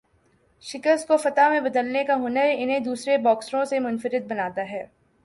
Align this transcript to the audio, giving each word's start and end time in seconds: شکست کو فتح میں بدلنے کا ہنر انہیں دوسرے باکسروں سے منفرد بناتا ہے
شکست 0.63 1.07
کو 1.07 1.17
فتح 1.17 1.49
میں 1.49 1.59
بدلنے 1.59 2.03
کا 2.03 2.15
ہنر 2.15 2.49
انہیں 2.53 2.79
دوسرے 2.79 3.17
باکسروں 3.17 3.63
سے 3.65 3.79
منفرد 3.79 4.27
بناتا 4.27 4.69
ہے 4.69 4.85